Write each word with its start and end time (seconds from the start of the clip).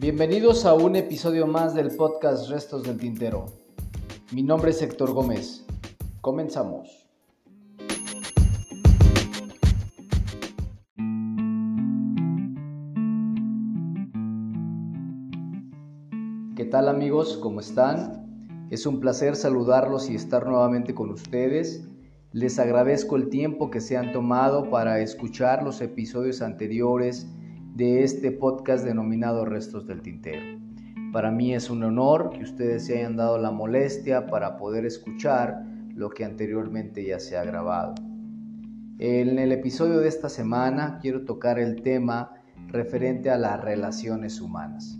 Bienvenidos 0.00 0.64
a 0.64 0.72
un 0.72 0.96
episodio 0.96 1.46
más 1.46 1.74
del 1.74 1.94
podcast 1.94 2.48
Restos 2.48 2.84
del 2.84 2.96
Tintero. 2.96 3.44
Mi 4.32 4.42
nombre 4.42 4.70
es 4.70 4.80
Héctor 4.80 5.12
Gómez. 5.12 5.66
Comenzamos. 6.22 7.06
¿Qué 16.56 16.64
tal 16.64 16.88
amigos? 16.88 17.36
¿Cómo 17.36 17.60
están? 17.60 18.66
Es 18.70 18.86
un 18.86 19.00
placer 19.00 19.36
saludarlos 19.36 20.08
y 20.08 20.14
estar 20.14 20.46
nuevamente 20.46 20.94
con 20.94 21.10
ustedes. 21.10 21.86
Les 22.32 22.58
agradezco 22.58 23.16
el 23.16 23.28
tiempo 23.28 23.70
que 23.70 23.82
se 23.82 23.98
han 23.98 24.12
tomado 24.12 24.70
para 24.70 25.00
escuchar 25.00 25.62
los 25.62 25.82
episodios 25.82 26.40
anteriores 26.40 27.26
de 27.74 28.02
este 28.02 28.32
podcast 28.32 28.84
denominado 28.84 29.44
Restos 29.44 29.86
del 29.86 30.02
Tintero. 30.02 30.58
Para 31.12 31.30
mí 31.30 31.54
es 31.54 31.70
un 31.70 31.82
honor 31.82 32.30
que 32.30 32.42
ustedes 32.42 32.86
se 32.86 32.98
hayan 32.98 33.16
dado 33.16 33.38
la 33.38 33.50
molestia 33.50 34.26
para 34.26 34.56
poder 34.56 34.84
escuchar 34.84 35.64
lo 35.94 36.10
que 36.10 36.24
anteriormente 36.24 37.04
ya 37.04 37.18
se 37.18 37.36
ha 37.36 37.44
grabado. 37.44 37.94
En 38.98 39.38
el 39.38 39.52
episodio 39.52 39.98
de 39.98 40.08
esta 40.08 40.28
semana 40.28 40.98
quiero 41.00 41.24
tocar 41.24 41.58
el 41.58 41.82
tema 41.82 42.32
referente 42.68 43.30
a 43.30 43.38
las 43.38 43.60
relaciones 43.60 44.40
humanas. 44.40 44.98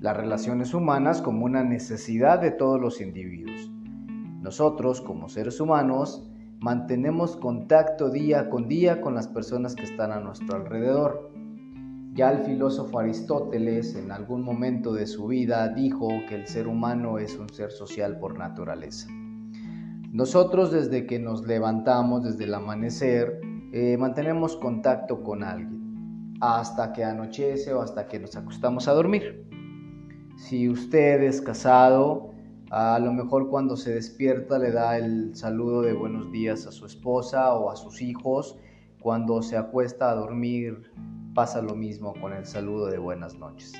Las 0.00 0.16
relaciones 0.16 0.74
humanas 0.74 1.20
como 1.20 1.44
una 1.44 1.64
necesidad 1.64 2.40
de 2.40 2.52
todos 2.52 2.80
los 2.80 3.00
individuos. 3.00 3.70
Nosotros 4.40 5.00
como 5.00 5.28
seres 5.28 5.60
humanos 5.60 6.30
mantenemos 6.60 7.36
contacto 7.36 8.10
día 8.10 8.48
con 8.50 8.68
día 8.68 9.00
con 9.00 9.14
las 9.14 9.26
personas 9.26 9.74
que 9.74 9.84
están 9.84 10.12
a 10.12 10.20
nuestro 10.20 10.56
alrededor. 10.56 11.37
Ya 12.18 12.32
el 12.32 12.40
filósofo 12.40 12.98
Aristóteles 12.98 13.94
en 13.94 14.10
algún 14.10 14.42
momento 14.42 14.92
de 14.92 15.06
su 15.06 15.28
vida 15.28 15.68
dijo 15.68 16.08
que 16.28 16.34
el 16.34 16.48
ser 16.48 16.66
humano 16.66 17.20
es 17.20 17.38
un 17.38 17.48
ser 17.48 17.70
social 17.70 18.18
por 18.18 18.36
naturaleza. 18.36 19.06
Nosotros 20.10 20.72
desde 20.72 21.06
que 21.06 21.20
nos 21.20 21.46
levantamos, 21.46 22.24
desde 22.24 22.42
el 22.42 22.54
amanecer, 22.54 23.40
eh, 23.72 23.96
mantenemos 23.98 24.56
contacto 24.56 25.22
con 25.22 25.44
alguien, 25.44 26.34
hasta 26.40 26.92
que 26.92 27.04
anochece 27.04 27.72
o 27.72 27.82
hasta 27.82 28.08
que 28.08 28.18
nos 28.18 28.34
acostamos 28.34 28.88
a 28.88 28.94
dormir. 28.94 29.48
Si 30.38 30.68
usted 30.68 31.22
es 31.22 31.40
casado, 31.40 32.32
a 32.72 32.98
lo 32.98 33.12
mejor 33.12 33.48
cuando 33.48 33.76
se 33.76 33.94
despierta 33.94 34.58
le 34.58 34.72
da 34.72 34.98
el 34.98 35.36
saludo 35.36 35.82
de 35.82 35.92
buenos 35.92 36.32
días 36.32 36.66
a 36.66 36.72
su 36.72 36.84
esposa 36.84 37.54
o 37.54 37.70
a 37.70 37.76
sus 37.76 38.02
hijos. 38.02 38.58
Cuando 39.00 39.40
se 39.40 39.56
acuesta 39.56 40.10
a 40.10 40.16
dormir 40.16 40.82
pasa 41.38 41.62
lo 41.62 41.76
mismo 41.76 42.14
con 42.20 42.32
el 42.32 42.44
saludo 42.46 42.86
de 42.86 42.98
buenas 42.98 43.38
noches. 43.38 43.72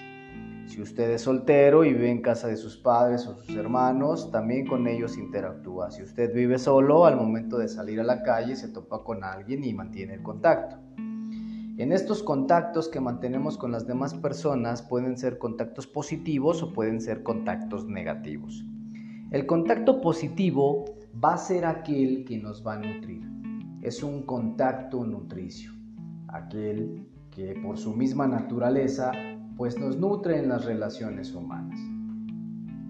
Si 0.66 0.80
usted 0.80 1.10
es 1.10 1.22
soltero 1.22 1.84
y 1.84 1.92
vive 1.92 2.08
en 2.08 2.22
casa 2.22 2.46
de 2.46 2.56
sus 2.56 2.76
padres 2.76 3.26
o 3.26 3.34
sus 3.34 3.56
hermanos, 3.56 4.30
también 4.30 4.64
con 4.64 4.86
ellos 4.86 5.18
interactúa. 5.18 5.90
Si 5.90 6.04
usted 6.04 6.32
vive 6.32 6.60
solo, 6.60 7.04
al 7.04 7.16
momento 7.16 7.58
de 7.58 7.66
salir 7.66 7.98
a 7.98 8.04
la 8.04 8.22
calle 8.22 8.54
se 8.54 8.68
topa 8.68 9.02
con 9.02 9.24
alguien 9.24 9.64
y 9.64 9.74
mantiene 9.74 10.14
el 10.14 10.22
contacto. 10.22 10.76
En 11.78 11.90
estos 11.90 12.22
contactos 12.22 12.86
que 12.86 13.00
mantenemos 13.00 13.58
con 13.58 13.72
las 13.72 13.88
demás 13.88 14.14
personas 14.14 14.82
pueden 14.82 15.18
ser 15.18 15.38
contactos 15.38 15.88
positivos 15.88 16.62
o 16.62 16.72
pueden 16.72 17.00
ser 17.00 17.24
contactos 17.24 17.88
negativos. 17.88 18.64
El 19.32 19.46
contacto 19.46 20.00
positivo 20.00 20.84
va 21.12 21.34
a 21.34 21.38
ser 21.38 21.64
aquel 21.64 22.24
que 22.24 22.38
nos 22.38 22.64
va 22.64 22.74
a 22.74 22.78
nutrir. 22.78 23.28
Es 23.82 24.04
un 24.04 24.22
contacto 24.22 25.04
nutricio, 25.04 25.72
aquel 26.28 27.08
que 27.38 27.54
por 27.62 27.78
su 27.78 27.94
misma 27.94 28.26
naturaleza 28.26 29.12
pues 29.56 29.78
nos 29.78 29.96
nutre 29.96 30.40
en 30.40 30.48
las 30.48 30.64
relaciones 30.64 31.32
humanas. 31.32 31.78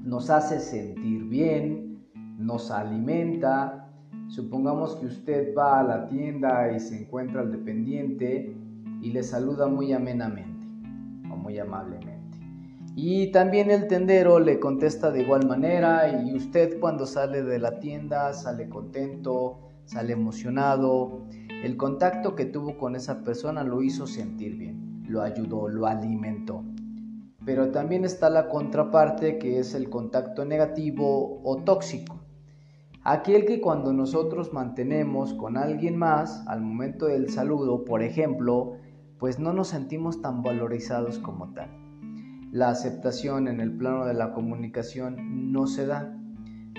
Nos 0.04 0.30
hace 0.30 0.58
sentir 0.58 1.24
bien, 1.24 2.02
nos 2.38 2.70
alimenta. 2.70 3.90
Supongamos 4.28 4.96
que 4.96 5.06
usted 5.06 5.54
va 5.54 5.80
a 5.80 5.82
la 5.82 6.08
tienda 6.08 6.72
y 6.72 6.80
se 6.80 7.02
encuentra 7.02 7.42
al 7.42 7.52
dependiente 7.52 8.56
y 9.02 9.12
le 9.12 9.22
saluda 9.22 9.66
muy 9.68 9.92
amenamente 9.92 10.66
o 11.30 11.36
muy 11.36 11.58
amablemente. 11.58 12.38
Y 12.96 13.30
también 13.32 13.70
el 13.70 13.86
tendero 13.86 14.40
le 14.40 14.58
contesta 14.58 15.10
de 15.10 15.24
igual 15.24 15.46
manera 15.46 16.22
y 16.22 16.34
usted 16.34 16.80
cuando 16.80 17.04
sale 17.04 17.42
de 17.42 17.58
la 17.58 17.78
tienda 17.80 18.32
sale 18.32 18.66
contento, 18.70 19.58
sale 19.84 20.14
emocionado 20.14 21.26
el 21.62 21.76
contacto 21.76 22.36
que 22.36 22.44
tuvo 22.44 22.78
con 22.78 22.94
esa 22.94 23.24
persona 23.24 23.64
lo 23.64 23.82
hizo 23.82 24.06
sentir 24.06 24.56
bien, 24.56 25.02
lo 25.08 25.22
ayudó, 25.22 25.68
lo 25.68 25.86
alimentó. 25.86 26.64
Pero 27.44 27.70
también 27.70 28.04
está 28.04 28.30
la 28.30 28.48
contraparte 28.48 29.38
que 29.38 29.58
es 29.58 29.74
el 29.74 29.90
contacto 29.90 30.44
negativo 30.44 31.40
o 31.42 31.56
tóxico. 31.64 32.20
Aquel 33.02 33.44
que 33.44 33.60
cuando 33.60 33.92
nosotros 33.92 34.52
mantenemos 34.52 35.34
con 35.34 35.56
alguien 35.56 35.96
más 35.96 36.46
al 36.46 36.60
momento 36.60 37.06
del 37.06 37.28
saludo, 37.30 37.84
por 37.84 38.02
ejemplo, 38.02 38.74
pues 39.18 39.38
no 39.38 39.52
nos 39.52 39.68
sentimos 39.68 40.20
tan 40.22 40.42
valorizados 40.42 41.18
como 41.18 41.52
tal. 41.54 41.70
La 42.52 42.70
aceptación 42.70 43.48
en 43.48 43.60
el 43.60 43.76
plano 43.76 44.06
de 44.06 44.14
la 44.14 44.32
comunicación 44.32 45.52
no 45.52 45.66
se 45.66 45.86
da. 45.86 46.17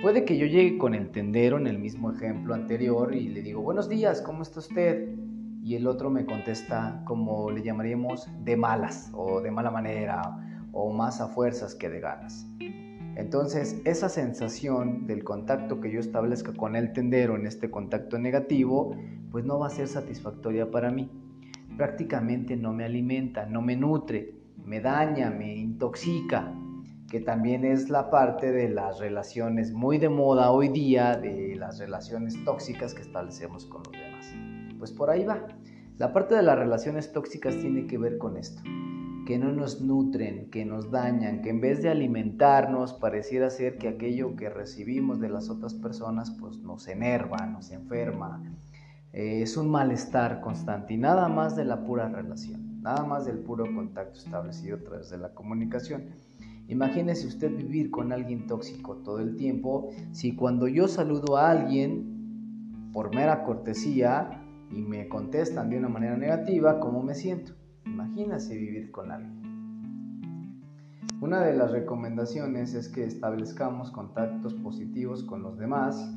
Puede 0.01 0.23
que 0.23 0.37
yo 0.37 0.45
llegue 0.45 0.77
con 0.77 0.93
el 0.93 1.09
tendero 1.09 1.57
en 1.57 1.67
el 1.67 1.77
mismo 1.77 2.09
ejemplo 2.09 2.53
anterior 2.53 3.13
y 3.13 3.27
le 3.27 3.41
digo, 3.41 3.61
buenos 3.61 3.89
días, 3.89 4.21
¿cómo 4.21 4.43
está 4.43 4.59
usted? 4.59 5.09
Y 5.61 5.75
el 5.75 5.87
otro 5.87 6.09
me 6.09 6.25
contesta 6.25 7.01
como 7.03 7.51
le 7.51 7.63
llamaríamos 7.63 8.29
de 8.45 8.55
malas 8.55 9.11
o 9.13 9.41
de 9.41 9.51
mala 9.51 9.71
manera 9.71 10.21
o 10.71 10.93
más 10.93 11.19
a 11.19 11.27
fuerzas 11.27 11.75
que 11.75 11.89
de 11.89 11.99
ganas. 11.99 12.47
Entonces, 13.17 13.81
esa 13.83 14.07
sensación 14.07 15.05
del 15.05 15.25
contacto 15.25 15.81
que 15.81 15.91
yo 15.91 15.99
establezca 15.99 16.53
con 16.53 16.77
el 16.77 16.93
tendero 16.93 17.35
en 17.35 17.45
este 17.45 17.69
contacto 17.69 18.17
negativo, 18.17 18.95
pues 19.31 19.43
no 19.43 19.59
va 19.59 19.67
a 19.67 19.69
ser 19.69 19.89
satisfactoria 19.89 20.71
para 20.71 20.91
mí. 20.91 21.11
Prácticamente 21.75 22.55
no 22.55 22.71
me 22.71 22.85
alimenta, 22.85 23.45
no 23.47 23.61
me 23.61 23.75
nutre, 23.75 24.33
me 24.63 24.79
daña, 24.79 25.29
me 25.29 25.57
intoxica 25.57 26.53
que 27.09 27.19
también 27.19 27.65
es 27.65 27.89
la 27.89 28.09
parte 28.09 28.51
de 28.51 28.69
las 28.69 28.99
relaciones 28.99 29.73
muy 29.73 29.97
de 29.97 30.09
moda 30.09 30.51
hoy 30.51 30.69
día, 30.69 31.17
de 31.17 31.55
las 31.55 31.79
relaciones 31.79 32.35
tóxicas 32.45 32.93
que 32.93 33.01
establecemos 33.01 33.65
con 33.65 33.81
los 33.83 33.93
demás. 33.93 34.33
Pues 34.77 34.91
por 34.91 35.09
ahí 35.09 35.25
va. 35.25 35.47
La 35.97 36.13
parte 36.13 36.35
de 36.35 36.43
las 36.43 36.57
relaciones 36.57 37.11
tóxicas 37.11 37.57
tiene 37.57 37.87
que 37.87 37.97
ver 37.97 38.17
con 38.17 38.37
esto, 38.37 38.61
que 39.25 39.37
no 39.37 39.51
nos 39.51 39.81
nutren, 39.81 40.49
que 40.49 40.63
nos 40.63 40.91
dañan, 40.91 41.41
que 41.41 41.49
en 41.49 41.59
vez 41.59 41.81
de 41.81 41.89
alimentarnos 41.89 42.93
pareciera 42.93 43.49
ser 43.49 43.77
que 43.77 43.89
aquello 43.89 44.35
que 44.35 44.49
recibimos 44.49 45.19
de 45.19 45.29
las 45.29 45.49
otras 45.49 45.73
personas 45.73 46.31
pues 46.39 46.59
nos 46.59 46.87
enerva, 46.87 47.45
nos 47.47 47.71
enferma, 47.71 48.41
eh, 49.11 49.41
es 49.41 49.57
un 49.57 49.69
malestar 49.69 50.39
constante 50.39 50.93
y 50.93 50.97
nada 50.97 51.27
más 51.27 51.55
de 51.55 51.65
la 51.65 51.83
pura 51.83 52.07
relación, 52.07 52.81
nada 52.81 53.03
más 53.03 53.25
del 53.25 53.39
puro 53.39 53.65
contacto 53.65 54.19
establecido 54.19 54.77
a 54.77 54.79
través 54.81 55.09
de 55.09 55.17
la 55.17 55.33
comunicación. 55.33 56.28
Imagínese 56.69 57.25
usted 57.25 57.57
vivir 57.57 57.89
con 57.89 58.13
alguien 58.13 58.45
tóxico 58.45 58.97
todo 58.97 59.19
el 59.19 59.35
tiempo 59.35 59.89
si 60.11 60.35
cuando 60.35 60.67
yo 60.67 60.87
saludo 60.87 61.35
a 61.35 61.49
alguien 61.49 62.91
por 62.93 63.13
mera 63.13 63.43
cortesía 63.43 64.43
y 64.71 64.83
me 64.83 65.09
contestan 65.09 65.71
de 65.71 65.79
una 65.79 65.89
manera 65.89 66.15
negativa, 66.15 66.79
¿cómo 66.79 67.01
me 67.01 67.15
siento? 67.15 67.53
Imagínese 67.87 68.55
vivir 68.55 68.91
con 68.91 69.11
alguien. 69.11 69.39
Una 71.21 71.41
de 71.41 71.57
las 71.57 71.71
recomendaciones 71.71 72.75
es 72.75 72.87
que 72.87 73.03
establezcamos 73.03 73.89
contactos 73.89 74.53
positivos 74.53 75.23
con 75.23 75.41
los 75.41 75.57
demás. 75.57 76.15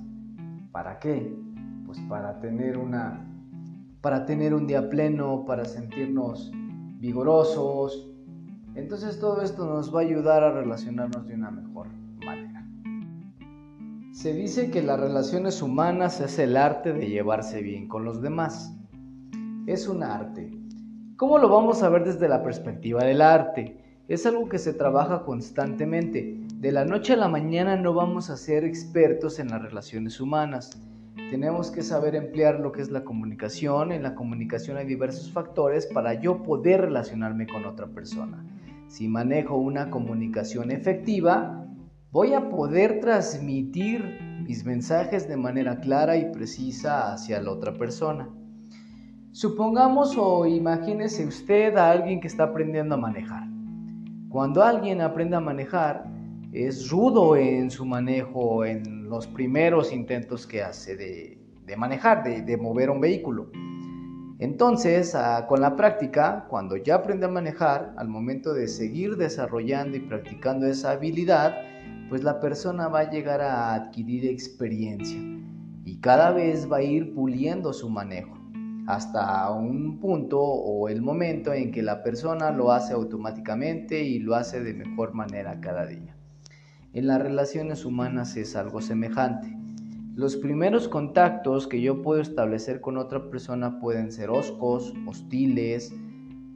¿Para 0.71 0.99
qué? 0.99 1.35
Pues 1.87 1.99
para 2.11 2.41
tener 2.41 2.77
una 2.77 3.27
para 4.03 4.27
tener 4.27 4.53
un 4.53 4.67
día 4.67 4.91
pleno, 4.91 5.45
para 5.47 5.65
sentirnos 5.65 6.51
vigorosos, 6.99 8.12
entonces 8.75 9.21
todo 9.21 9.43
esto 9.43 9.67
nos 9.67 9.95
va 9.95 10.01
a 10.01 10.05
ayudar 10.05 10.43
a 10.43 10.53
relacionarnos 10.53 11.27
de 11.27 11.35
una 11.35 11.51
mejor 11.51 11.89
manera. 12.25 12.67
Se 14.13 14.33
dice 14.33 14.71
que 14.71 14.83
las 14.83 15.01
relaciones 15.01 15.63
humanas 15.63 16.21
es 16.21 16.39
el 16.39 16.57
arte 16.57 16.93
de 16.93 17.09
llevarse 17.09 17.63
bien 17.63 17.89
con 17.89 18.05
los 18.05 18.23
demás. 18.23 18.75
Es 19.67 19.89
un 19.89 20.03
arte. 20.03 20.51
¿Cómo 21.17 21.39
lo 21.39 21.49
vamos 21.49 21.83
a 21.83 21.89
ver 21.89 22.05
desde 22.05 22.29
la 22.29 22.43
perspectiva 22.43 23.05
del 23.05 23.21
arte? 23.21 23.79
Es 24.09 24.27
algo 24.27 24.49
que 24.49 24.59
se 24.59 24.73
trabaja 24.73 25.23
constantemente. 25.25 26.41
De 26.57 26.73
la 26.73 26.85
noche 26.85 27.13
a 27.13 27.17
la 27.17 27.29
mañana 27.29 27.77
no 27.77 27.95
vamos 27.95 28.31
a 28.31 28.37
ser 28.37 28.65
expertos 28.65 29.39
en 29.39 29.49
las 29.49 29.63
relaciones 29.63 30.21
humanas. 30.21 30.71
Tenemos 31.31 31.71
que 31.71 31.83
saber 31.83 32.15
emplear 32.15 32.61
lo 32.61 32.73
que 32.73 32.83
es 32.83 32.91
la 32.91 33.05
comunicación. 33.05 33.93
En 33.93 34.03
la 34.03 34.15
comunicación 34.15 34.77
hay 34.77 34.87
diversos 34.87 35.31
factores 35.31 35.87
para 35.87 36.15
yo 36.15 36.43
poder 36.43 36.83
relacionarme 36.83 37.47
con 37.47 37.65
otra 37.65 37.87
persona. 37.87 38.45
Si 38.93 39.09
manejo 39.09 39.57
una 39.57 39.89
comunicación 39.89 40.71
efectiva, 40.71 41.67
voy 42.11 42.35
a 42.35 42.51
poder 42.51 43.01
transmitir 43.01 44.21
mis 44.47 44.67
mensajes 44.67 45.27
de 45.27 45.39
manera 45.39 45.81
clara 45.81 46.19
y 46.19 46.31
precisa 46.31 47.11
hacia 47.11 47.41
la 47.41 47.53
otra 47.53 47.73
persona. 47.73 48.29
Supongamos 49.31 50.15
o 50.19 50.45
imagínese 50.45 51.25
usted 51.25 51.75
a 51.79 51.91
alguien 51.91 52.21
que 52.21 52.29
está 52.29 52.45
aprendiendo 52.45 52.97
a 52.97 52.99
manejar. 52.99 53.45
Cuando 54.29 54.63
alguien 54.63 55.01
aprende 55.01 55.37
a 55.37 55.41
manejar, 55.41 56.05
es 56.53 56.91
rudo 56.91 57.35
en 57.37 57.71
su 57.71 57.87
manejo 57.87 58.67
en 58.67 59.09
los 59.09 59.27
primeros 59.27 59.91
intentos 59.91 60.47
que 60.47 60.63
hace 60.63 60.97
de, 60.97 61.77
manejar, 61.79 62.25
de, 62.45 62.57
mover 62.59 62.91
un 62.91 63.01
vehículo. 63.01 63.51
Entonces, 64.43 65.15
ah, 65.15 65.47
con 65.47 65.61
la 65.61 65.77
práctica, 65.77 66.47
cuando 66.49 66.77
ya 66.77 66.97
aprende 66.97 67.27
a 67.27 67.29
manejar, 67.29 67.95
al 67.97 68.09
momento 68.09 68.53
de 68.53 68.67
seguir 68.67 69.17
desarrollando 69.17 69.97
y 69.97 70.01
practicando 70.01 70.67
esa 70.67 70.91
habilidad, 70.91 71.55
pues 72.09 72.25
la 72.25 72.41
persona 72.41 72.89
va 72.89 73.01
a 73.01 73.11
llegar 73.11 73.41
a 73.41 73.73
adquirir 73.73 74.27
experiencia 74.27 75.21
y 75.85 76.01
cada 76.01 76.33
vez 76.33 76.69
va 76.69 76.79
a 76.79 76.83
ir 76.83 77.15
puliendo 77.15 77.73
su 77.73 77.89
manejo 77.89 78.37
hasta 78.89 79.49
un 79.53 80.01
punto 80.01 80.41
o 80.41 80.89
el 80.89 81.03
momento 81.03 81.53
en 81.53 81.71
que 81.71 81.83
la 81.83 82.03
persona 82.03 82.51
lo 82.51 82.73
hace 82.73 82.95
automáticamente 82.95 84.03
y 84.03 84.19
lo 84.19 84.35
hace 84.35 84.61
de 84.61 84.75
mejor 84.75 85.15
manera 85.15 85.61
cada 85.61 85.87
día. 85.87 86.17
En 86.93 87.07
las 87.07 87.23
relaciones 87.23 87.85
humanas 87.85 88.37
es 88.37 88.57
algo 88.57 88.81
semejante. 88.81 89.62
Los 90.15 90.37
primeros 90.37 90.89
contactos 90.89 91.67
que 91.67 91.81
yo 91.81 92.03
puedo 92.03 92.21
establecer 92.21 92.83
con 92.83 92.99
otra 92.99 93.31
persona 93.31 93.81
pueden 93.81 94.13
ser 94.13 94.29
oscos, 94.29 94.93
hostiles 95.07 95.91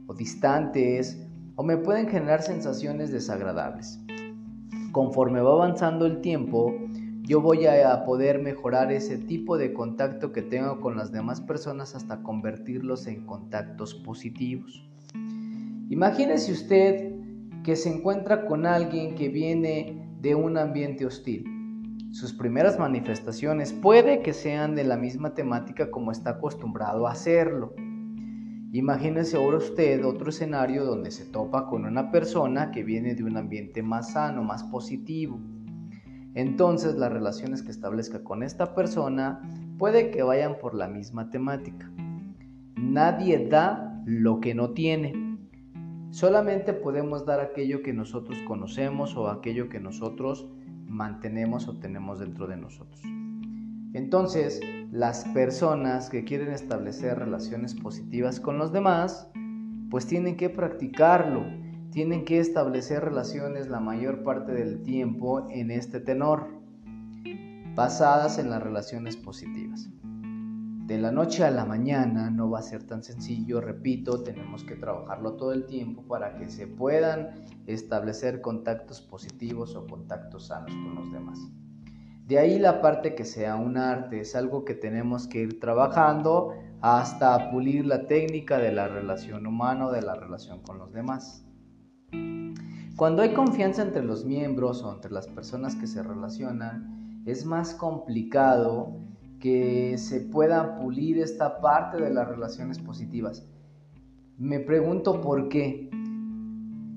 o 0.05 0.13
distantes 0.13 1.27
o 1.55 1.63
me 1.63 1.75
pueden 1.77 2.07
generar 2.07 2.43
sensaciones 2.43 3.11
desagradables. 3.11 3.99
Conforme 4.91 5.41
va 5.41 5.53
avanzando 5.53 6.05
el 6.05 6.21
tiempo, 6.21 6.71
yo 7.23 7.41
voy 7.41 7.65
a 7.65 8.05
poder 8.05 8.39
mejorar 8.43 8.91
ese 8.91 9.17
tipo 9.17 9.57
de 9.57 9.73
contacto 9.73 10.31
que 10.31 10.43
tengo 10.43 10.79
con 10.79 10.95
las 10.95 11.11
demás 11.11 11.41
personas 11.41 11.95
hasta 11.95 12.21
convertirlos 12.21 13.07
en 13.07 13.25
contactos 13.25 13.95
positivos. 13.95 14.87
Imagínese 15.89 16.51
usted 16.51 17.15
que 17.63 17.75
se 17.75 17.91
encuentra 17.91 18.45
con 18.45 18.67
alguien 18.67 19.15
que 19.15 19.29
viene 19.29 20.15
de 20.21 20.35
un 20.35 20.59
ambiente 20.59 21.07
hostil. 21.07 21.56
Sus 22.11 22.33
primeras 22.33 22.79
manifestaciones 22.79 23.73
puede 23.73 24.21
que 24.21 24.33
sean 24.33 24.75
de 24.75 24.83
la 24.83 24.97
misma 24.97 25.33
temática 25.33 25.91
como 25.91 26.11
está 26.11 26.31
acostumbrado 26.31 27.07
a 27.07 27.11
hacerlo. 27.11 27.73
Imagínese 28.71 29.37
ahora 29.37 29.57
usted 29.57 30.05
otro 30.05 30.29
escenario 30.29 30.85
donde 30.85 31.11
se 31.11 31.25
topa 31.25 31.67
con 31.67 31.85
una 31.85 32.11
persona 32.11 32.71
que 32.71 32.83
viene 32.83 33.15
de 33.15 33.23
un 33.23 33.37
ambiente 33.37 33.83
más 33.83 34.13
sano, 34.13 34.43
más 34.43 34.63
positivo 34.63 35.39
entonces 36.37 36.93
las 36.97 37.11
relaciones 37.11 37.63
que 37.63 37.71
establezca 37.71 38.23
con 38.23 38.43
esta 38.43 38.75
persona 38.75 39.41
puede 39.79 40.11
que 40.11 40.21
vayan 40.21 40.59
por 40.59 40.75
la 40.75 40.87
misma 40.87 41.31
temática. 41.31 41.91
Nadie 42.75 43.47
da 43.47 44.03
lo 44.05 44.39
que 44.39 44.53
no 44.53 44.69
tiene. 44.69 45.39
Solamente 46.11 46.73
podemos 46.73 47.25
dar 47.25 47.39
aquello 47.39 47.81
que 47.81 47.91
nosotros 47.91 48.37
conocemos 48.47 49.17
o 49.17 49.29
aquello 49.29 49.67
que 49.67 49.79
nosotros 49.79 50.47
mantenemos 50.87 51.67
o 51.67 51.77
tenemos 51.77 52.19
dentro 52.19 52.47
de 52.47 52.57
nosotros. 52.57 53.01
Entonces, 53.93 54.59
las 54.91 55.25
personas 55.25 56.09
que 56.09 56.23
quieren 56.23 56.51
establecer 56.51 57.19
relaciones 57.19 57.75
positivas 57.75 58.39
con 58.39 58.57
los 58.57 58.71
demás, 58.71 59.29
pues 59.89 60.05
tienen 60.05 60.37
que 60.37 60.49
practicarlo 60.49 61.45
tienen 61.97 62.25
que 62.25 62.39
establecer 62.39 63.03
relaciones 63.03 63.69
la 63.69 63.79
mayor 63.79 64.23
parte 64.23 64.51
del 64.51 64.83
tiempo 64.83 65.47
en 65.49 65.71
este 65.71 65.99
tenor, 65.99 66.47
basadas 67.75 68.37
en 68.37 68.49
las 68.49 68.61
relaciones 68.61 69.17
positivas. 69.17 69.89
De 70.87 70.97
la 70.97 71.11
noche 71.11 71.43
a 71.43 71.51
la 71.51 71.65
mañana 71.65 72.29
no 72.29 72.49
va 72.49 72.59
a 72.59 72.61
ser 72.61 72.81
tan 72.83 73.03
sencillo, 73.03 73.59
repito, 73.59 74.23
tenemos 74.23 74.63
que 74.63 74.77
trabajarlo 74.77 75.33
todo 75.33 75.51
el 75.51 75.65
tiempo 75.65 76.03
para 76.03 76.37
que 76.37 76.49
se 76.49 76.65
puedan 76.65 77.43
establecer 77.65 78.39
contactos 78.39 79.01
positivos 79.01 79.75
o 79.75 79.85
contactos 79.85 80.47
sanos 80.47 80.71
con 80.71 80.95
los 80.95 81.11
demás. 81.11 81.39
De 82.25 82.39
ahí 82.39 82.57
la 82.57 82.81
parte 82.81 83.15
que 83.15 83.25
sea 83.25 83.57
un 83.57 83.75
arte, 83.75 84.21
es 84.21 84.33
algo 84.33 84.63
que 84.63 84.75
tenemos 84.75 85.27
que 85.27 85.41
ir 85.41 85.59
trabajando 85.59 86.53
hasta 86.79 87.51
pulir 87.51 87.85
la 87.85 88.07
técnica 88.07 88.57
de 88.57 88.71
la 88.71 88.87
relación 88.87 89.45
humana 89.45 89.87
o 89.87 89.91
de 89.91 90.03
la 90.03 90.15
relación 90.15 90.61
con 90.61 90.77
los 90.77 90.93
demás. 90.93 91.45
Cuando 92.95 93.23
hay 93.23 93.33
confianza 93.33 93.81
entre 93.81 94.05
los 94.05 94.23
miembros 94.23 94.81
o 94.83 94.93
entre 94.93 95.11
las 95.11 95.27
personas 95.27 95.75
que 95.75 95.85
se 95.85 96.01
relacionan, 96.01 97.23
es 97.25 97.45
más 97.45 97.75
complicado 97.75 99.05
que 99.39 99.97
se 99.97 100.21
pueda 100.21 100.75
pulir 100.77 101.19
esta 101.19 101.59
parte 101.61 102.01
de 102.01 102.09
las 102.09 102.27
relaciones 102.27 102.79
positivas. 102.79 103.47
Me 104.37 104.59
pregunto 104.59 105.21
por 105.21 105.49
qué. 105.49 105.89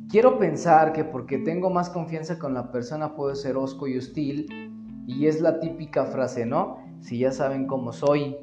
Quiero 0.08 0.38
pensar 0.38 0.92
que 0.92 1.04
porque 1.04 1.38
tengo 1.38 1.70
más 1.70 1.90
confianza 1.90 2.38
con 2.38 2.54
la 2.54 2.72
persona 2.72 3.14
puedo 3.14 3.34
ser 3.34 3.56
osco 3.56 3.86
y 3.86 3.96
hostil 3.96 4.46
y 5.06 5.26
es 5.26 5.40
la 5.40 5.60
típica 5.60 6.04
frase, 6.04 6.46
¿no? 6.46 6.78
Si 7.00 7.18
ya 7.18 7.32
saben 7.32 7.66
cómo 7.66 7.92
soy, 7.92 8.36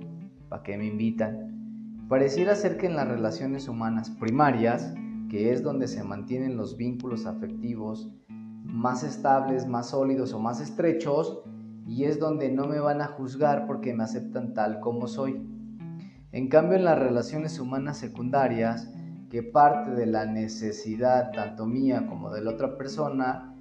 ¿para 0.50 0.64
qué 0.64 0.78
me 0.78 0.86
invitan? 0.86 2.06
Pareciera 2.08 2.56
ser 2.56 2.78
que 2.78 2.88
en 2.88 2.96
las 2.96 3.08
relaciones 3.08 3.68
humanas 3.68 4.10
primarias 4.10 4.94
que 5.30 5.52
es 5.52 5.62
donde 5.62 5.88
se 5.88 6.04
mantienen 6.04 6.56
los 6.56 6.78
vínculos 6.78 7.26
afectivos 7.26 8.10
más 8.64 9.04
estables, 9.04 9.68
más 9.68 9.90
sólidos 9.90 10.34
o 10.34 10.40
más 10.40 10.62
estrechos, 10.62 11.42
y 11.88 12.04
es 12.04 12.20
donde 12.20 12.52
no 12.52 12.68
me 12.68 12.80
van 12.80 13.02
a 13.02 13.08
juzgar 13.08 13.66
porque 13.66 13.94
me 13.94 14.04
aceptan 14.04 14.54
tal 14.54 14.82
como 14.82 15.08
soy. 15.08 15.42
En 16.34 16.50
cambio, 16.50 16.78
en 16.78 16.84
las 16.84 17.00
relaciones 17.00 17.60
humanas 17.60 17.98
secundarias, 17.98 18.92
que 19.30 19.42
parte 19.42 19.92
de 19.92 20.06
la 20.06 20.26
necesidad 20.26 21.32
tanto 21.32 21.66
mía 21.66 22.06
como 22.08 22.30
de 22.30 22.42
la 22.42 22.52
otra 22.52 22.78
persona, 22.78 23.56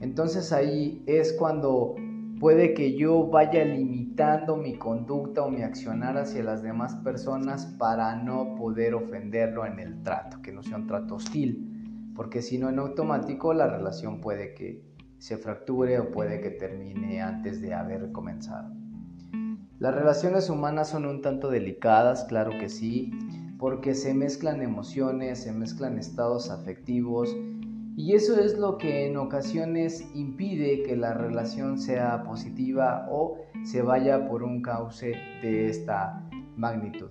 entonces 0.00 0.52
ahí 0.52 1.02
es 1.06 1.32
cuando 1.32 1.94
puede 2.40 2.74
que 2.74 2.96
yo 2.96 3.28
vaya 3.28 3.64
limitando 3.64 4.56
mi 4.56 4.76
conducta 4.76 5.42
o 5.42 5.50
mi 5.50 5.62
accionar 5.62 6.16
hacia 6.18 6.42
las 6.42 6.62
demás 6.62 6.94
personas 6.96 7.66
para 7.78 8.14
no 8.16 8.54
poder 8.56 8.94
ofenderlo 8.94 9.66
en 9.66 9.78
el 9.78 10.02
trato, 10.02 10.40
que 10.42 10.52
no 10.52 10.62
sea 10.62 10.76
un 10.76 10.86
trato 10.86 11.16
hostil, 11.16 12.12
porque 12.14 12.42
si 12.42 12.58
no 12.58 12.68
en 12.68 12.78
automático 12.78 13.54
la 13.54 13.66
relación 13.66 14.20
puede 14.20 14.54
que 14.54 14.87
se 15.18 15.36
fracture 15.36 15.98
o 15.98 16.10
puede 16.10 16.40
que 16.40 16.50
termine 16.50 17.20
antes 17.20 17.60
de 17.60 17.74
haber 17.74 18.12
comenzado. 18.12 18.72
Las 19.78 19.94
relaciones 19.94 20.50
humanas 20.50 20.88
son 20.88 21.06
un 21.06 21.22
tanto 21.22 21.50
delicadas, 21.50 22.24
claro 22.24 22.50
que 22.58 22.68
sí, 22.68 23.12
porque 23.58 23.94
se 23.94 24.14
mezclan 24.14 24.62
emociones, 24.62 25.42
se 25.42 25.52
mezclan 25.52 25.98
estados 25.98 26.50
afectivos, 26.50 27.36
y 27.96 28.14
eso 28.14 28.38
es 28.38 28.56
lo 28.56 28.78
que 28.78 29.06
en 29.06 29.16
ocasiones 29.16 30.08
impide 30.14 30.84
que 30.84 30.96
la 30.96 31.14
relación 31.14 31.78
sea 31.78 32.22
positiva 32.22 33.08
o 33.10 33.38
se 33.64 33.82
vaya 33.82 34.28
por 34.28 34.44
un 34.44 34.62
cauce 34.62 35.16
de 35.42 35.68
esta 35.68 36.24
magnitud. 36.56 37.10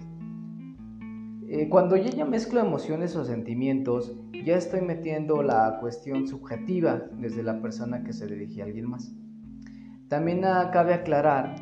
Eh, 1.50 1.70
cuando 1.70 1.96
yo 1.96 2.10
ya 2.10 2.25
mezclo 2.25 2.60
emociones 2.60 3.16
o 3.16 3.24
sentimientos, 3.24 4.13
ya 4.44 4.58
estoy 4.58 4.82
metiendo 4.82 5.42
la 5.42 5.77
cuestión 5.80 6.27
subjetiva 6.27 7.08
desde 7.20 7.42
la 7.42 7.62
persona 7.62 8.04
que 8.04 8.12
se 8.12 8.27
dirige 8.27 8.62
a 8.62 8.66
alguien 8.66 8.89
más. 8.89 9.13
También 10.10 10.42
cabe 10.42 10.94
aclarar 10.94 11.56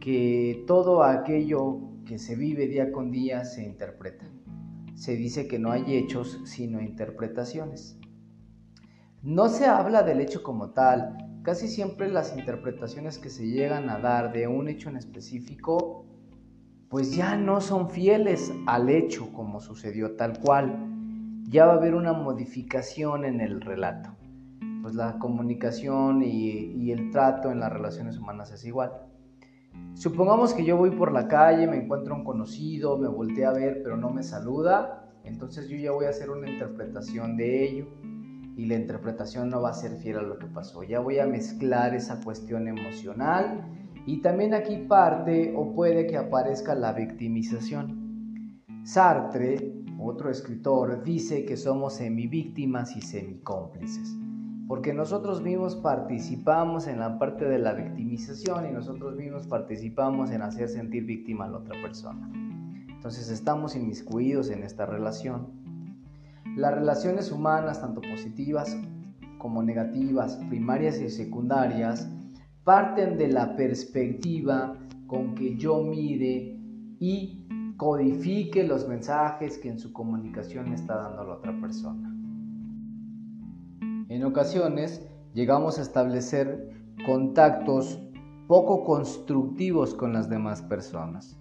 que 0.00 0.64
todo 0.66 1.04
aquello 1.04 1.78
que 2.04 2.18
se 2.18 2.34
vive 2.34 2.66
día 2.66 2.90
con 2.90 3.12
día 3.12 3.44
se 3.44 3.64
interpreta. 3.64 4.26
Se 4.94 5.14
dice 5.14 5.46
que 5.46 5.60
no 5.60 5.70
hay 5.70 5.84
hechos 5.96 6.40
sino 6.44 6.80
interpretaciones. 6.80 7.96
No 9.22 9.48
se 9.48 9.66
habla 9.66 10.02
del 10.02 10.20
hecho 10.20 10.42
como 10.42 10.70
tal, 10.70 11.16
casi 11.44 11.68
siempre 11.68 12.10
las 12.10 12.36
interpretaciones 12.36 13.18
que 13.18 13.30
se 13.30 13.46
llegan 13.46 13.88
a 13.88 14.00
dar 14.00 14.32
de 14.32 14.48
un 14.48 14.68
hecho 14.68 14.88
en 14.88 14.96
específico, 14.96 16.07
pues 16.88 17.14
ya 17.14 17.36
no 17.36 17.60
son 17.60 17.90
fieles 17.90 18.52
al 18.66 18.88
hecho 18.88 19.30
como 19.32 19.60
sucedió 19.60 20.16
tal 20.16 20.38
cual. 20.38 20.86
Ya 21.44 21.66
va 21.66 21.74
a 21.74 21.76
haber 21.76 21.94
una 21.94 22.12
modificación 22.12 23.24
en 23.24 23.40
el 23.40 23.60
relato. 23.60 24.10
Pues 24.82 24.94
la 24.94 25.18
comunicación 25.18 26.22
y, 26.22 26.90
el 26.90 27.10
trato 27.10 27.50
en 27.50 27.60
las 27.60 27.72
relaciones 27.72 28.16
humanas 28.16 28.52
es 28.52 28.64
igual. 28.64 28.92
Supongamos 29.94 30.54
que 30.54 30.64
yo 30.64 30.76
voy 30.76 30.90
por 30.90 31.12
la 31.12 31.28
calle, 31.28 31.66
me 31.66 31.76
encuentro 31.76 32.14
un 32.14 32.24
conocido, 32.24 32.96
me 32.96 33.08
volteé 33.08 33.44
a 33.44 33.52
ver 33.52 33.82
pero 33.82 33.96
no 33.96 34.10
me 34.10 34.22
saluda, 34.22 35.10
entonces 35.24 35.68
yo 35.68 35.76
ya 35.76 35.92
voy 35.92 36.06
a 36.06 36.10
hacer 36.10 36.30
una 36.30 36.50
interpretación 36.50 37.36
de 37.36 37.64
ello 37.64 37.86
y 38.56 38.66
la 38.66 38.76
interpretación 38.76 39.50
no 39.50 39.60
va 39.60 39.70
a 39.70 39.74
ser 39.74 39.96
fiel 39.98 40.18
a 40.18 40.22
lo 40.22 40.38
que 40.38 40.46
pasó. 40.46 40.82
Ya 40.82 41.00
voy 41.00 41.18
a 41.18 41.26
mezclar 41.26 41.94
esa 41.94 42.20
cuestión 42.24 42.66
emocional 42.66 43.64
y 44.08 44.22
también 44.22 44.54
aquí 44.54 44.78
parte 44.88 45.52
o 45.54 45.74
puede 45.74 46.06
que 46.06 46.16
aparezca 46.16 46.74
la 46.74 46.94
victimización. 46.94 48.62
Sartre, 48.82 49.84
otro 50.00 50.30
escritor, 50.30 51.02
dice 51.02 51.44
que 51.44 51.58
somos 51.58 51.96
semivíctimas 51.96 52.96
y 52.96 53.02
semicómplices, 53.02 54.16
porque 54.66 54.94
nosotros 54.94 55.42
mismos 55.42 55.76
participamos 55.76 56.86
en 56.86 57.00
la 57.00 57.18
parte 57.18 57.44
de 57.44 57.58
la 57.58 57.74
victimización 57.74 58.70
y 58.70 58.72
nosotros 58.72 59.14
mismos 59.14 59.46
participamos 59.46 60.30
en 60.30 60.40
hacer 60.40 60.70
sentir 60.70 61.04
víctima 61.04 61.44
a 61.44 61.48
la 61.48 61.58
otra 61.58 61.78
persona. 61.82 62.30
Entonces 62.88 63.28
estamos 63.28 63.76
inmiscuidos 63.76 64.48
en 64.48 64.62
esta 64.62 64.86
relación 64.86 65.48
las 66.56 66.72
relaciones 66.72 67.30
humanas, 67.30 67.82
tanto 67.82 68.00
positivas 68.00 68.74
como 69.36 69.62
negativas, 69.62 70.36
primarias 70.48 70.98
y 70.98 71.10
secundarias, 71.10 72.10
parten 72.68 73.16
de 73.16 73.28
la 73.28 73.56
perspectiva 73.56 74.76
con 75.06 75.34
que 75.34 75.56
yo 75.56 75.82
mire 75.82 76.54
y 77.00 77.46
codifique 77.78 78.62
los 78.62 78.86
mensajes 78.86 79.56
que 79.56 79.70
en 79.70 79.78
su 79.78 79.90
comunicación 79.90 80.74
está 80.74 80.96
dando 80.96 81.24
la 81.24 81.32
otra 81.36 81.58
persona. 81.62 82.14
En 84.10 84.22
ocasiones 84.22 85.02
llegamos 85.32 85.78
a 85.78 85.80
establecer 85.80 86.68
contactos 87.06 88.02
poco 88.48 88.84
constructivos 88.84 89.94
con 89.94 90.12
las 90.12 90.28
demás 90.28 90.60
personas. 90.60 91.40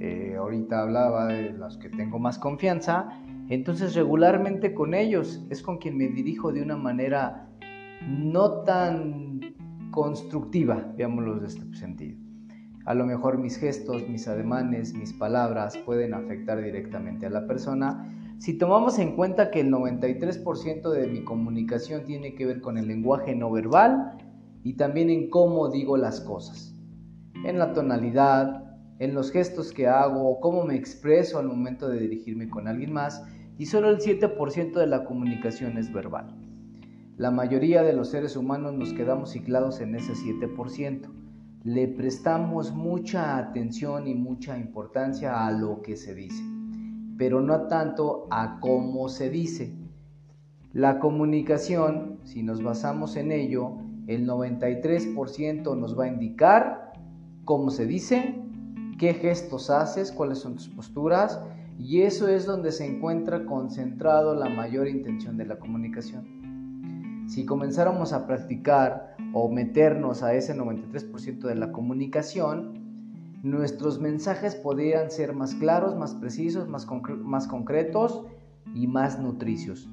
Eh, 0.00 0.36
ahorita 0.38 0.82
hablaba 0.82 1.28
de 1.28 1.54
los 1.54 1.78
que 1.78 1.88
tengo 1.88 2.18
más 2.18 2.38
confianza, 2.38 3.08
entonces 3.48 3.94
regularmente 3.94 4.74
con 4.74 4.92
ellos 4.92 5.46
es 5.48 5.62
con 5.62 5.78
quien 5.78 5.96
me 5.96 6.08
dirijo 6.08 6.52
de 6.52 6.60
una 6.60 6.76
manera 6.76 7.48
no 8.06 8.64
tan 8.64 9.56
constructiva, 9.90 10.92
veámoslo 10.96 11.40
de 11.40 11.46
este 11.46 11.74
sentido. 11.76 12.18
A 12.84 12.94
lo 12.94 13.04
mejor 13.04 13.38
mis 13.38 13.58
gestos, 13.58 14.08
mis 14.08 14.28
ademanes, 14.28 14.94
mis 14.94 15.12
palabras 15.12 15.76
pueden 15.76 16.14
afectar 16.14 16.62
directamente 16.62 17.26
a 17.26 17.30
la 17.30 17.46
persona. 17.46 18.10
Si 18.38 18.56
tomamos 18.56 18.98
en 18.98 19.14
cuenta 19.14 19.50
que 19.50 19.60
el 19.60 19.70
93% 19.70 20.90
de 20.90 21.06
mi 21.06 21.22
comunicación 21.22 22.04
tiene 22.04 22.34
que 22.34 22.46
ver 22.46 22.60
con 22.60 22.78
el 22.78 22.88
lenguaje 22.88 23.34
no 23.34 23.50
verbal 23.50 24.16
y 24.64 24.74
también 24.74 25.10
en 25.10 25.28
cómo 25.28 25.68
digo 25.68 25.96
las 25.96 26.22
cosas, 26.22 26.74
en 27.44 27.58
la 27.58 27.74
tonalidad, 27.74 28.64
en 29.00 29.14
los 29.14 29.30
gestos 29.30 29.72
que 29.72 29.86
hago, 29.86 30.40
cómo 30.40 30.64
me 30.64 30.74
expreso 30.74 31.38
al 31.38 31.48
momento 31.48 31.88
de 31.88 32.00
dirigirme 32.00 32.48
con 32.48 32.68
alguien 32.68 32.92
más 32.92 33.22
y 33.58 33.66
solo 33.66 33.90
el 33.90 33.98
7% 33.98 34.72
de 34.72 34.86
la 34.86 35.04
comunicación 35.04 35.76
es 35.76 35.92
verbal. 35.92 36.47
La 37.18 37.30
mayoría 37.30 37.82
de 37.82 37.92
los 37.92 38.08
seres 38.08 38.36
humanos 38.36 38.72
nos 38.72 38.94
quedamos 38.94 39.32
ciclados 39.32 39.80
en 39.80 39.94
ese 39.94 40.14
7% 40.14 41.18
le 41.64 41.88
prestamos 41.88 42.72
mucha 42.72 43.36
atención 43.36 44.06
y 44.06 44.14
mucha 44.14 44.56
importancia 44.56 45.46
a 45.46 45.50
lo 45.50 45.82
que 45.82 45.96
se 45.96 46.14
dice, 46.14 46.42
pero 47.18 47.40
no 47.40 47.66
tanto 47.66 48.28
a 48.30 48.60
cómo 48.60 49.08
se 49.08 49.28
dice. 49.28 49.76
La 50.72 51.00
comunicación, 51.00 52.20
si 52.22 52.42
nos 52.42 52.62
basamos 52.62 53.16
en 53.16 53.32
ello, 53.32 53.78
el 54.06 54.26
93% 54.26 55.76
nos 55.76 55.98
va 55.98 56.04
a 56.04 56.08
indicar 56.08 56.92
cómo 57.44 57.70
se 57.70 57.86
dice, 57.86 58.40
qué 58.98 59.14
gestos 59.14 59.70
haces, 59.70 60.12
cuáles 60.12 60.38
son 60.38 60.54
tus 60.54 60.68
posturas, 60.68 61.40
y 61.78 62.02
eso 62.02 62.28
es 62.28 62.46
donde 62.46 62.70
se 62.70 62.86
encuentra 62.86 63.44
concentrado 63.44 64.34
la 64.34 64.48
mayor 64.48 64.88
intención 64.88 65.36
de 65.36 65.46
la 65.46 65.58
comunicación. 65.58 66.37
Si 67.28 67.44
comenzáramos 67.44 68.14
a 68.14 68.26
practicar 68.26 69.14
o 69.34 69.50
meternos 69.50 70.22
a 70.22 70.32
ese 70.32 70.56
93% 70.56 71.40
de 71.40 71.54
la 71.56 71.72
comunicación, 71.72 72.72
nuestros 73.42 74.00
mensajes 74.00 74.54
podrían 74.54 75.10
ser 75.10 75.34
más 75.34 75.54
claros, 75.54 75.94
más 75.94 76.14
precisos, 76.14 76.68
más, 76.68 76.86
más 77.22 77.46
concretos 77.46 78.24
y 78.74 78.86
más 78.86 79.20
nutricios. 79.20 79.90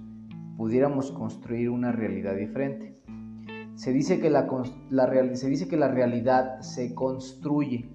Pudiéramos 0.56 1.12
construir 1.12 1.70
una 1.70 1.92
realidad 1.92 2.38
diferente. 2.38 2.96
Se 3.76 3.92
dice, 3.92 4.22
que 4.22 4.30
la, 4.30 4.48
se 5.34 5.50
dice 5.50 5.68
que 5.68 5.76
la 5.76 5.90
realidad 5.90 6.62
se 6.62 6.96
construye. 6.96 7.90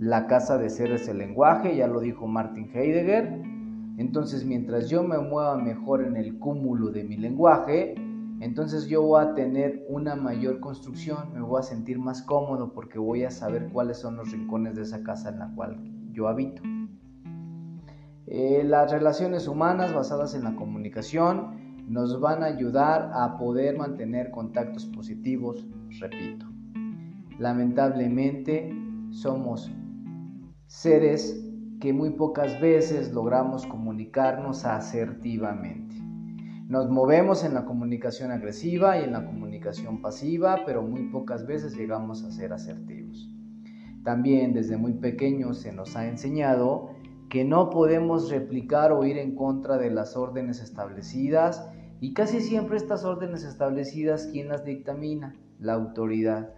La 0.00 0.26
casa 0.26 0.58
de 0.58 0.68
ser 0.68 0.90
es 0.90 1.06
el 1.06 1.18
lenguaje, 1.18 1.76
ya 1.76 1.86
lo 1.86 2.00
dijo 2.00 2.26
Martin 2.26 2.68
Heidegger. 2.74 3.40
Entonces, 3.98 4.44
mientras 4.44 4.90
yo 4.90 5.04
me 5.04 5.18
mueva 5.20 5.56
mejor 5.58 6.02
en 6.02 6.16
el 6.16 6.40
cúmulo 6.40 6.90
de 6.90 7.04
mi 7.04 7.16
lenguaje, 7.16 7.94
entonces 8.42 8.88
yo 8.88 9.02
voy 9.02 9.22
a 9.22 9.34
tener 9.34 9.86
una 9.88 10.16
mayor 10.16 10.58
construcción, 10.58 11.32
me 11.32 11.40
voy 11.40 11.60
a 11.60 11.62
sentir 11.62 12.00
más 12.00 12.22
cómodo 12.22 12.72
porque 12.72 12.98
voy 12.98 13.22
a 13.22 13.30
saber 13.30 13.68
cuáles 13.72 13.98
son 13.98 14.16
los 14.16 14.32
rincones 14.32 14.74
de 14.74 14.82
esa 14.82 15.04
casa 15.04 15.28
en 15.28 15.38
la 15.38 15.54
cual 15.54 15.78
yo 16.10 16.26
habito. 16.26 16.60
Eh, 18.26 18.64
las 18.64 18.90
relaciones 18.90 19.46
humanas 19.46 19.94
basadas 19.94 20.34
en 20.34 20.42
la 20.42 20.56
comunicación 20.56 21.84
nos 21.86 22.18
van 22.18 22.42
a 22.42 22.46
ayudar 22.46 23.12
a 23.14 23.38
poder 23.38 23.78
mantener 23.78 24.32
contactos 24.32 24.86
positivos, 24.86 25.64
repito. 26.00 26.44
Lamentablemente 27.38 28.74
somos 29.10 29.70
seres 30.66 31.48
que 31.80 31.92
muy 31.92 32.10
pocas 32.10 32.60
veces 32.60 33.12
logramos 33.12 33.66
comunicarnos 33.66 34.64
asertivamente. 34.64 36.01
Nos 36.72 36.88
movemos 36.88 37.44
en 37.44 37.52
la 37.52 37.66
comunicación 37.66 38.30
agresiva 38.30 38.98
y 38.98 39.04
en 39.04 39.12
la 39.12 39.26
comunicación 39.26 40.00
pasiva, 40.00 40.62
pero 40.64 40.80
muy 40.80 41.02
pocas 41.10 41.46
veces 41.46 41.76
llegamos 41.76 42.24
a 42.24 42.30
ser 42.30 42.54
asertivos. 42.54 43.28
También 44.04 44.54
desde 44.54 44.78
muy 44.78 44.94
pequeños 44.94 45.58
se 45.58 45.70
nos 45.70 45.96
ha 45.96 46.08
enseñado 46.08 46.88
que 47.28 47.44
no 47.44 47.68
podemos 47.68 48.30
replicar 48.30 48.90
o 48.90 49.04
ir 49.04 49.18
en 49.18 49.36
contra 49.36 49.76
de 49.76 49.90
las 49.90 50.16
órdenes 50.16 50.62
establecidas 50.62 51.68
y 52.00 52.14
casi 52.14 52.40
siempre 52.40 52.78
estas 52.78 53.04
órdenes 53.04 53.44
establecidas, 53.44 54.30
¿quién 54.32 54.48
las 54.48 54.64
dictamina? 54.64 55.36
La 55.58 55.74
autoridad. 55.74 56.54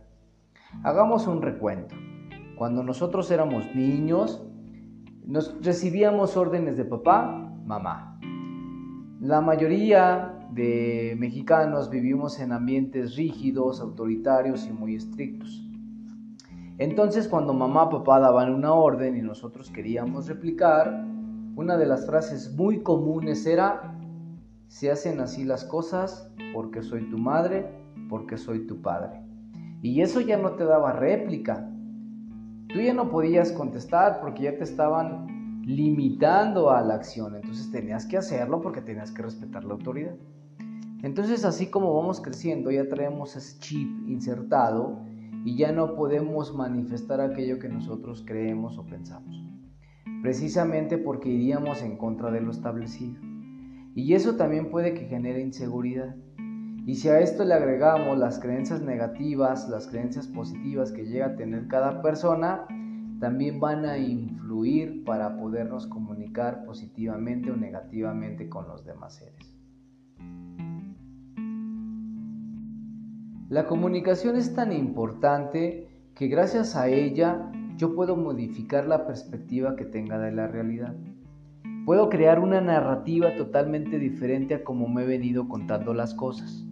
Hagamos 0.85 1.27
un 1.27 1.43
recuento. 1.43 1.97
Cuando 2.57 2.85
nosotros 2.85 3.33
éramos 3.33 3.75
niños, 3.75 4.47
nos 5.27 5.61
recibíamos 5.61 6.37
órdenes 6.37 6.77
de 6.77 6.85
papá, 6.85 7.53
mamá. 7.65 8.14
La 9.21 9.41
mayoría 9.41 10.35
de 10.51 11.17
mexicanos 11.19 11.89
vivimos 11.89 12.41
en 12.41 12.53
ambientes 12.53 13.17
rígidos, 13.17 13.81
autoritarios 13.81 14.67
y 14.67 14.73
muy 14.73 14.97
estrictos. 14.97 15.65
Entonces 16.79 17.29
cuando 17.29 17.55
mamá 17.55 17.85
o 17.85 17.91
papá 17.91 18.19
daban 18.19 18.53
una 18.53 18.73
orden 18.73 19.17
y 19.17 19.23
nosotros 19.23 19.71
queríamos 19.71 20.27
replicar, 20.27 21.05
una 21.57 21.77
de 21.77 21.87
las 21.87 22.05
frases 22.07 22.53
muy 22.57 22.83
comunes 22.83 23.47
era, 23.47 23.97
se 24.67 24.91
hacen 24.91 25.21
así 25.21 25.45
las 25.45 25.65
cosas 25.65 26.29
porque 26.53 26.83
soy 26.83 27.09
tu 27.09 27.17
madre, 27.17 27.65
porque 28.09 28.37
soy 28.37 28.67
tu 28.67 28.83
padre. 28.83 29.23
Y 29.81 30.01
eso 30.01 30.21
ya 30.21 30.37
no 30.37 30.53
te 30.53 30.65
daba 30.65 30.93
réplica. 30.93 31.71
Tú 32.69 32.81
ya 32.81 32.93
no 32.93 33.09
podías 33.09 33.53
contestar 33.53 34.21
porque 34.21 34.43
ya 34.43 34.59
te 34.59 34.65
estaban 34.65 35.34
limitando 35.65 36.71
a 36.71 36.83
la 36.83 36.95
acción. 36.95 37.37
Entonces 37.37 37.71
tenías 37.71 38.07
que 38.07 38.17
hacerlo 38.17 38.61
porque 38.61 38.81
tenías 38.81 39.11
que 39.11 39.23
respetar 39.23 39.65
la 39.65 39.75
autoridad. 39.75 40.15
Entonces 41.03 41.45
así 41.45 41.67
como 41.67 41.95
vamos 41.95 42.21
creciendo, 42.21 42.71
ya 42.71 42.89
traemos 42.89 43.37
ese 43.37 43.59
chip 43.61 44.09
insertado 44.09 45.01
y 45.45 45.57
ya 45.57 45.73
no 45.73 45.95
podemos 45.95 46.55
manifestar 46.55 47.21
aquello 47.21 47.59
que 47.59 47.69
nosotros 47.69 48.25
creemos 48.27 48.79
o 48.79 48.87
pensamos. 48.87 49.45
Precisamente 50.23 50.97
porque 50.97 51.29
iríamos 51.29 51.83
en 51.83 51.99
contra 51.99 52.31
de 52.31 52.41
lo 52.41 52.51
establecido. 52.51 53.21
Y 53.95 54.15
eso 54.15 54.37
también 54.37 54.71
puede 54.71 54.95
que 54.95 55.05
genere 55.05 55.43
inseguridad. 55.43 56.17
Y 56.87 56.97
si 56.97 57.09
a 57.09 57.21
esto 57.21 57.45
le 57.45 57.55
agregamos 57.55 58.19
las 58.19 58.39
creencias 58.39 58.83
negativas, 58.83 59.69
las 59.69 59.87
creencias 59.87 60.27
positivas 60.27 60.93
que 60.93 61.05
llega 61.05 61.27
a 61.27 61.37
tener 61.37 61.69
cada 61.69 62.03
persona, 62.03 62.67
también 63.25 63.59
van 63.59 63.87
a 63.87 63.97
influir 63.97 65.03
para 65.03 65.39
podernos 65.39 65.87
comunicar 65.87 66.67
positivamente 66.67 67.51
o 67.51 67.57
negativamente 67.57 68.51
con 68.51 68.69
los 68.69 68.85
demás 68.85 69.15
seres. 69.15 69.57
La 73.49 73.67
comunicación 73.67 74.37
es 74.37 74.55
tan 74.55 74.73
importante 74.73 75.89
que 76.15 76.29
gracias 76.29 76.77
a 76.77 76.89
ella 76.89 77.51
yo 77.79 77.95
puedo 77.95 78.15
modificar 78.15 78.87
la 78.87 79.07
perspectiva 79.07 79.75
que 79.75 79.87
tenga 79.87 80.19
de 80.19 80.31
la 80.31 80.47
realidad. 80.47 80.95
Puedo 81.87 82.11
crear 82.11 82.41
una 82.41 82.61
narrativa 82.61 83.35
totalmente 83.37 83.99
diferente 83.99 84.53
a 84.53 84.65
como 84.65 84.87
me 84.87 85.05
he 85.05 85.07
venido 85.07 85.49
contando 85.49 85.95
las 85.95 86.13
cosas. 86.13 86.67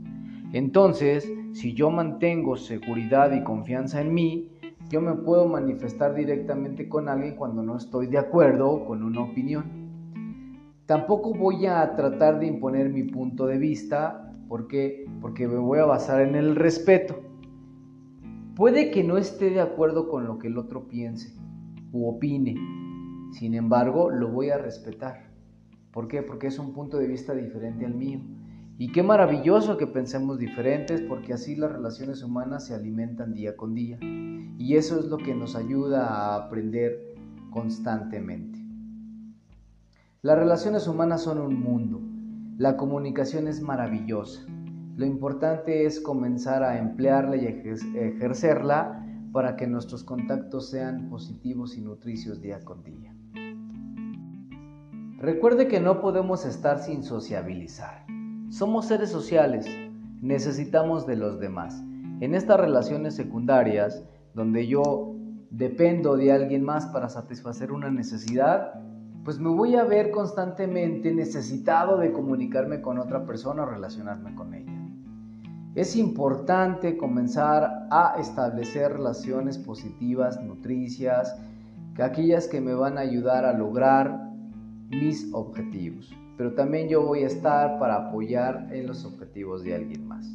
Entonces, 0.53 1.33
si 1.55 1.73
yo 1.73 1.91
mantengo 1.91 2.59
seguridad 2.59 3.33
y 3.33 3.43
confianza 3.43 4.03
en 4.03 4.13
mí, 4.13 4.52
yo 4.91 5.01
me 5.01 5.15
puedo 5.15 5.47
manifestar 5.49 6.15
directamente 6.15 6.89
con 6.89 7.09
alguien 7.09 7.37
cuando 7.37 7.63
no 7.63 7.77
estoy 7.77 8.07
de 8.07 8.19
acuerdo 8.19 8.85
con 8.85 9.03
una 9.03 9.23
opinión. 9.23 9.65
Tampoco 10.87 11.33
voy 11.33 11.67
a 11.67 11.95
tratar 11.97 12.39
de 12.39 12.47
imponer 12.47 12.91
mi 12.91 13.05
punto 13.05 13.47
de 13.47 13.59
vista 13.59 14.33
porque 14.49 15.07
porque 15.21 15.49
me 15.49 15.59
voy 15.59 15.79
a 15.79 15.87
basar 15.87 16.21
en 16.21 16.35
el 16.35 16.57
respeto. 16.57 17.21
Puede 18.55 18.91
que 18.91 19.03
no 19.03 19.17
esté 19.17 19.51
de 19.51 19.61
acuerdo 19.61 20.09
con 20.09 20.27
lo 20.27 20.39
que 20.39 20.49
el 20.49 20.59
otro 20.59 20.89
piense 20.89 21.35
u 21.93 22.09
opine. 22.09 22.57
Sin 23.33 23.55
embargo, 23.55 24.11
lo 24.11 24.29
voy 24.29 24.51
a 24.51 24.59
respetar. 24.59 25.31
¿Por 25.91 26.09
qué? 26.09 26.23
Porque 26.23 26.49
es 26.49 26.59
un 26.59 26.73
punto 26.73 26.99
de 26.99 27.07
vista 27.07 27.35
diferente 27.35 27.87
al 27.87 27.95
mío. 27.95 28.21
Y 28.83 28.91
qué 28.91 29.05
maravilloso 29.05 29.79
que 29.79 29.87
pensemos 29.87 30.41
diferentes 30.41 31.03
porque 31.03 31.33
así 31.33 31.55
las 31.55 31.71
relaciones 31.71 32.25
humanas 32.25 32.67
se 32.67 32.75
alimentan 32.75 33.33
día 33.33 33.57
con 33.57 33.77
día. 33.77 33.97
Y 34.59 34.75
eso 34.75 34.99
es 34.99 35.05
lo 35.05 35.19
que 35.19 35.37
nos 35.37 35.55
ayuda 35.55 36.09
a 36.09 36.35
aprender 36.35 37.15
constantemente. 37.53 38.59
Las 40.23 40.37
relaciones 40.37 40.89
humanas 40.89 41.23
son 41.23 41.39
un 41.39 41.63
mundo. 41.63 42.01
La 42.59 42.77
comunicación 42.77 43.47
es 43.47 43.61
maravillosa. 43.61 44.45
Lo 44.97 45.07
importante 45.07 45.87
es 45.87 46.01
comenzar 46.01 46.65
a 46.65 46.77
emplearla 46.77 47.37
y 47.37 47.47
ejercerla 47.47 49.07
para 49.33 49.55
que 49.55 49.69
nuestros 49.69 50.03
contactos 50.03 50.71
sean 50.71 51.09
positivos 51.09 51.77
y 51.77 51.83
nutricios 51.83 52.43
día 52.43 52.59
con 52.65 52.83
día. 52.83 53.15
Recuerde 55.19 55.69
que 55.69 55.79
no 55.79 56.01
podemos 56.01 56.45
estar 56.45 56.81
sin 56.81 57.05
sociabilizar. 57.05 58.07
Somos 58.53 58.85
seres 58.85 59.09
sociales, 59.09 59.67
necesitamos 60.21 61.07
de 61.07 61.17
los 61.17 61.41
demás. 61.41 61.83
En 62.21 62.35
estas 62.35 62.61
relaciones 62.61 63.15
secundarias, 63.15 64.05
donde 64.35 64.67
yo 64.67 65.15
dependo 65.51 66.19
de 66.19 66.33
alguien 66.33 66.63
más 66.63 66.85
para 66.85 67.09
satisfacer 67.09 67.73
una 67.73 67.91
necesidad, 67.91 68.75
pues 69.25 69.39
me 69.39 69.49
voy 69.49 69.77
a 69.77 69.85
ver 69.85 70.11
constantemente 70.11 71.15
necesitado 71.15 71.97
de 71.97 72.13
comunicarme 72.13 72.83
con 72.83 72.99
otra 72.99 73.25
persona 73.25 73.63
o 73.63 73.67
relacionarme 73.67 74.35
con 74.35 74.53
ella. 74.53 74.73
Es 75.75 75.97
importante 75.97 76.99
comenzar 76.99 77.87
a 77.91 78.17
establecer 78.19 78.93
relaciones 78.93 79.57
positivas, 79.57 80.43
nutricias, 80.43 81.41
que 81.95 82.03
aquellas 82.03 82.49
que 82.49 82.61
me 82.61 82.75
van 82.75 82.99
a 82.99 83.01
ayudar 83.01 83.47
a 83.47 83.55
lograr 83.55 84.31
mis 84.91 85.33
objetivos. 85.33 86.15
Pero 86.43 86.55
también 86.55 86.89
yo 86.89 87.03
voy 87.07 87.23
a 87.23 87.29
estar 87.29 87.79
para 87.79 88.09
apoyar 88.09 88.67
en 88.73 88.89
los 88.89 89.05
objetivos 89.05 89.63
de 89.63 89.77
alguien 89.77 90.09
más. 90.09 90.27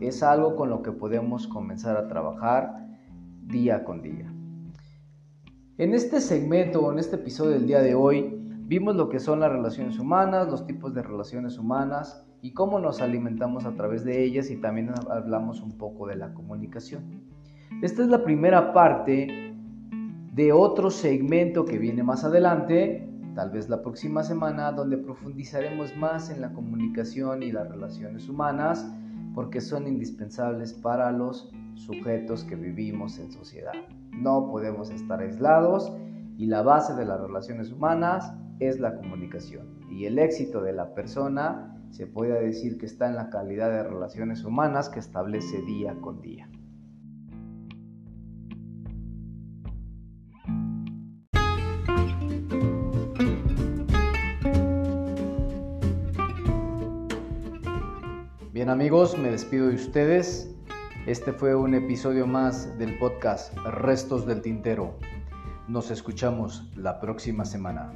Es 0.00 0.22
algo 0.22 0.56
con 0.56 0.70
lo 0.70 0.80
que 0.80 0.92
podemos 0.92 1.46
comenzar 1.46 1.98
a 1.98 2.08
trabajar 2.08 2.88
día 3.42 3.84
con 3.84 4.00
día. 4.00 4.32
En 5.76 5.92
este 5.92 6.22
segmento 6.22 6.90
en 6.90 6.98
este 6.98 7.16
episodio 7.16 7.50
del 7.50 7.66
día 7.66 7.82
de 7.82 7.94
hoy 7.94 8.34
vimos 8.60 8.96
lo 8.96 9.10
que 9.10 9.20
son 9.20 9.40
las 9.40 9.52
relaciones 9.52 9.98
humanas, 9.98 10.48
los 10.48 10.66
tipos 10.66 10.94
de 10.94 11.02
relaciones 11.02 11.58
humanas 11.58 12.26
y 12.40 12.54
cómo 12.54 12.78
nos 12.78 13.02
alimentamos 13.02 13.66
a 13.66 13.74
través 13.74 14.06
de 14.06 14.24
ellas 14.24 14.48
y 14.48 14.56
también 14.56 14.88
hablamos 15.10 15.60
un 15.60 15.76
poco 15.76 16.06
de 16.06 16.16
la 16.16 16.32
comunicación. 16.32 17.26
Esta 17.82 18.00
es 18.00 18.08
la 18.08 18.24
primera 18.24 18.72
parte 18.72 19.52
de 20.32 20.50
otro 20.50 20.90
segmento 20.90 21.66
que 21.66 21.76
viene 21.76 22.02
más 22.02 22.24
adelante, 22.24 23.11
tal 23.34 23.50
vez 23.50 23.68
la 23.68 23.82
próxima 23.82 24.22
semana, 24.22 24.72
donde 24.72 24.98
profundizaremos 24.98 25.96
más 25.96 26.30
en 26.30 26.40
la 26.40 26.52
comunicación 26.52 27.42
y 27.42 27.52
las 27.52 27.68
relaciones 27.68 28.28
humanas 28.28 28.86
porque 29.34 29.60
son 29.60 29.86
indispensables 29.86 30.74
para 30.74 31.10
los 31.10 31.50
sujetos 31.74 32.44
que 32.44 32.56
vivimos 32.56 33.18
en 33.18 33.32
sociedad. 33.32 33.72
No 34.12 34.48
podemos 34.50 34.90
estar 34.90 35.20
aislados 35.20 35.92
y 36.36 36.46
la 36.46 36.62
base 36.62 36.94
de 36.94 37.06
las 37.06 37.20
relaciones 37.20 37.72
humanas 37.72 38.32
es 38.60 38.78
la 38.78 38.94
comunicación. 38.94 39.66
Y 39.90 40.04
el 40.04 40.18
éxito 40.18 40.62
de 40.62 40.72
la 40.72 40.94
persona 40.94 41.76
se 41.90 42.06
puede 42.06 42.40
decir 42.42 42.78
que 42.78 42.86
está 42.86 43.08
en 43.08 43.16
la 43.16 43.30
calidad 43.30 43.70
de 43.70 43.82
relaciones 43.82 44.44
humanas 44.44 44.88
que 44.88 45.00
establece 45.00 45.62
día 45.62 45.94
con 46.00 46.20
día. 46.20 46.48
Amigos, 58.72 59.18
me 59.18 59.30
despido 59.30 59.68
de 59.68 59.74
ustedes. 59.74 60.50
Este 61.06 61.32
fue 61.32 61.54
un 61.54 61.74
episodio 61.74 62.26
más 62.26 62.78
del 62.78 62.98
podcast 62.98 63.54
Restos 63.66 64.26
del 64.26 64.40
Tintero. 64.40 64.96
Nos 65.68 65.90
escuchamos 65.90 66.70
la 66.74 66.98
próxima 66.98 67.44
semana. 67.44 67.92